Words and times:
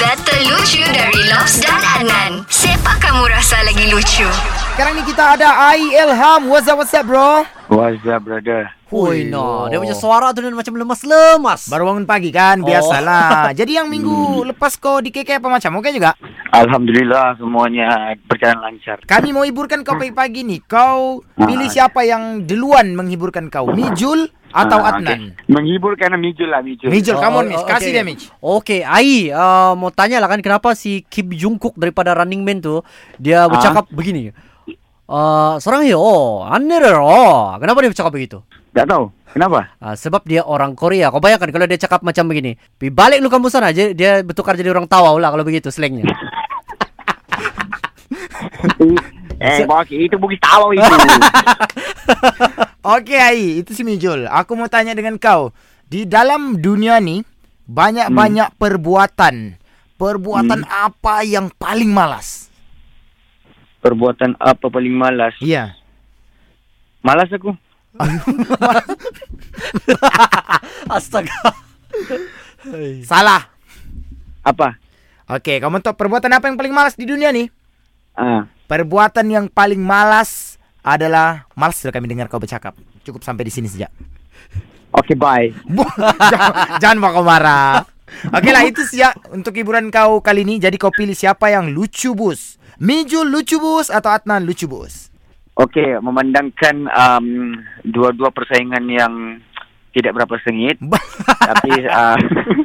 Data 0.00 0.32
lucu 0.42 0.80
dari 0.88 1.20
Lobs 1.28 1.60
dan 1.60 1.76
Adnan. 1.76 2.32
Siapa 2.48 2.96
kamu 2.96 3.28
rasa 3.28 3.60
lagi 3.60 3.84
lucu? 3.86 4.24
Sekarang 4.72 4.96
ni 4.96 5.04
kita 5.04 5.36
ada 5.36 5.48
Ai 5.68 5.92
Ilham. 5.92 6.48
What's 6.48 6.64
up, 6.66 6.80
what's 6.80 6.90
up 6.90 7.04
bro? 7.04 7.44
What's 7.68 8.00
up, 8.02 8.24
brother? 8.24 8.72
Hui 8.88 9.28
no, 9.28 9.68
dia 9.68 9.76
punya 9.76 9.92
suara 9.92 10.32
tu 10.32 10.40
dia 10.40 10.50
macam 10.50 10.74
lemas-lemas. 10.74 11.68
Baru 11.68 11.86
bangun 11.86 12.02
pagi 12.04 12.32
kan, 12.32 12.58
Oh. 12.58 12.66
biasalah. 12.66 13.52
Jadi 13.60 13.76
yang 13.76 13.86
minggu 13.86 14.42
lepas 14.48 14.74
kau 14.74 14.98
di 14.98 15.12
KK 15.12 15.38
apa 15.38 15.48
macam? 15.48 15.78
Okey 15.78 15.92
juga? 15.94 16.16
Alhamdulillah 16.50 17.38
semuanya 17.38 17.86
berjalan 18.24 18.58
lancar. 18.58 18.98
Kami 19.04 19.30
mau 19.30 19.44
hiburkan 19.44 19.84
kau 19.84 19.94
pagi-pagi 19.94 20.42
ni. 20.42 20.58
Kau 20.60 21.22
Ah. 21.36 21.46
pilih 21.46 21.68
siapa 21.68 22.02
yang 22.02 22.42
duluan 22.42 22.96
menghiburkan 22.96 23.46
kau? 23.46 23.70
Mijul 23.70 24.26
atau 24.50 24.78
Ah, 24.82 24.98
Adnan? 24.98 25.30
okay. 25.32 25.46
Menghibur 25.46 25.94
kerana 25.94 26.18
Mijul 26.18 26.50
lah, 26.50 26.60
Mijul. 26.62 26.90
Mijul, 26.90 27.16
come 27.16 27.36
on, 27.38 27.46
Oh, 27.46 27.50
Mitch. 27.50 27.62
oh, 27.62 27.66
Kasih 27.66 27.90
okay. 27.90 27.94
dia, 27.94 28.04
Mitch. 28.04 28.24
Okey, 28.42 28.80
Ai, 28.82 29.30
uh, 29.30 29.72
mau 29.78 29.94
tanya 29.94 30.18
lah 30.18 30.28
kan 30.30 30.42
kenapa 30.42 30.74
si 30.74 31.06
Kim 31.06 31.30
Jungkook 31.30 31.78
daripada 31.78 32.14
Running 32.18 32.42
Man 32.42 32.58
tu 32.58 32.82
dia 33.16 33.46
bercakap 33.46 33.86
begini. 33.90 34.34
Uh, 35.10 35.58
seorang 35.58 35.90
yo, 35.90 35.98
oh, 35.98 36.46
aneh 36.46 36.78
oh. 36.94 37.58
Kenapa 37.58 37.82
dia 37.82 37.90
bercakap 37.90 38.14
begitu? 38.14 38.38
Tak 38.70 38.86
tahu. 38.86 39.10
Kenapa? 39.30 39.74
Uh, 39.78 39.94
sebab 39.94 40.22
dia 40.26 40.42
orang 40.46 40.74
Korea. 40.74 41.10
Kau 41.10 41.22
bayangkan 41.22 41.50
kalau 41.50 41.66
dia 41.66 41.78
cakap 41.78 42.02
macam 42.02 42.26
begini. 42.30 42.54
Pi 42.78 42.90
balik 42.90 43.18
lu 43.22 43.30
kamu 43.30 43.50
sana 43.50 43.70
aja 43.70 43.90
dia 43.94 44.22
bertukar 44.22 44.54
jadi 44.54 44.70
orang 44.70 44.86
tawau 44.86 45.18
lah 45.18 45.34
kalau 45.34 45.42
begitu 45.46 45.70
slangnya. 45.70 46.06
eh, 49.42 49.66
bos, 49.66 49.86
itu 49.90 50.14
bugis 50.18 50.38
tahu 50.42 50.74
itu. 50.74 50.82
Okey, 52.90 53.18
Ai. 53.18 53.42
Itu 53.62 53.70
si 53.70 53.82
Mijul. 53.82 54.26
Aku 54.26 54.58
mau 54.58 54.66
tanya 54.66 54.96
dengan 54.96 55.14
kau. 55.14 55.54
Di 55.86 56.06
dalam 56.06 56.58
dunia 56.58 56.98
ni, 56.98 57.22
banyak-banyak 57.66 58.54
Hmm. 58.54 58.58
perbuatan. 58.58 59.36
Perbuatan 59.94 60.64
apa 60.64 61.22
yang 61.22 61.52
paling 61.52 61.92
malas? 61.92 62.48
Perbuatan 63.78 64.34
apa 64.40 64.66
paling 64.66 64.92
malas? 64.92 65.36
Iya. 65.38 65.76
Malas 67.00 67.28
aku. 67.28 67.52
Astaga. 70.88 71.36
Salah. 73.04 73.44
Apa? 74.40 74.76
Okey, 75.30 75.60
kamu 75.60 75.78
tahu 75.80 75.94
perbuatan 75.94 76.32
apa 76.32 76.48
yang 76.48 76.56
paling 76.56 76.74
malas 76.74 76.96
di 76.96 77.04
dunia 77.04 77.30
ni? 77.30 77.46
Ah, 78.16 78.48
Perbuatan 78.66 79.26
yang 79.26 79.46
paling 79.46 79.78
malas 79.78 80.59
adalah 80.84 81.48
malas 81.56 81.80
sudah 81.80 81.92
kami 81.92 82.08
dengar 82.10 82.26
kau 82.26 82.40
bercakap. 82.40 82.76
Cukup 83.04 83.24
sampai 83.24 83.48
di 83.48 83.52
sini 83.52 83.68
saja. 83.68 83.88
okay, 84.90 85.14
bye. 85.14 85.48
Jangan, 86.32 86.52
jangan 86.82 86.96
mau 86.98 87.14
kau 87.14 87.24
marah. 87.24 87.86
Okey 88.34 88.50
lah 88.50 88.66
itu 88.66 88.82
saja 88.84 89.14
untuk 89.30 89.54
hiburan 89.54 89.88
kau 89.88 90.18
kali 90.18 90.42
ini. 90.42 90.58
Jadi 90.58 90.76
kau 90.76 90.90
pilih 90.90 91.14
siapa 91.14 91.54
yang 91.54 91.70
lucu 91.70 92.12
bus. 92.12 92.58
Mijul 92.80 93.28
lucu 93.28 93.60
bus 93.60 93.92
atau 93.92 94.10
Adnan 94.10 94.42
lucu 94.42 94.66
bus? 94.66 95.12
Okey, 95.60 96.00
memandangkan 96.00 96.88
um, 96.88 97.52
dua-dua 97.84 98.32
persaingan 98.32 98.88
yang 98.88 99.14
tidak 99.92 100.16
berapa 100.16 100.38
sengit, 100.46 100.80
tapi 101.50 101.72
uh, 101.84 102.16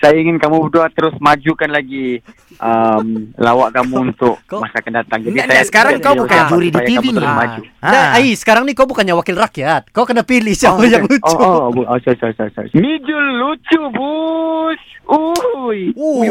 saya 0.00 0.16
ingin 0.16 0.40
kamu 0.40 0.66
berdua 0.66 0.88
terus 0.88 1.12
majukan 1.20 1.68
lagi 1.68 2.24
um, 2.56 3.28
lawak 3.36 3.76
kamu 3.76 4.10
untuk 4.10 4.40
Kau- 4.48 4.64
masa 4.64 4.80
akan 4.80 4.92
datang. 5.04 5.18
Nggak, 5.20 5.46
nggak, 5.46 5.66
sekarang 5.68 5.92
kau 6.00 6.16
bukan 6.16 6.24
ucapkan 6.24 6.50
juri 6.56 6.68
di 6.72 6.80
TV. 6.88 7.04
Maju. 7.12 7.60
Ah. 7.84 7.92
Nah, 7.92 8.06
Ai, 8.16 8.32
sekarang 8.32 8.64
ni 8.64 8.72
kau 8.72 8.88
bukannya 8.88 9.12
wakil 9.12 9.36
rakyat. 9.36 9.92
Kau 9.92 10.08
kena 10.08 10.24
pilih 10.24 10.56
siapa 10.56 10.80
yang 10.88 11.04
okay. 11.04 11.20
lucu. 11.20 11.36
Oh, 11.36 11.44
oh, 11.44 11.64
bu- 11.68 11.84
oh, 11.84 11.98
sorry, 12.00 12.16
sorry, 12.16 12.34
sorry, 12.34 12.50
sorry. 12.56 12.68
Mijul 12.72 13.24
lucu, 13.36 13.80
bus. 13.92 14.80
Uy. 15.10 15.92
Ui, 15.92 16.28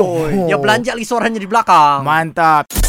dia 0.49 0.57
belanja 0.57 0.97
lagi 0.97 1.05
suaranya 1.05 1.37
di 1.37 1.45
belakang. 1.45 2.01
Mantap. 2.01 2.88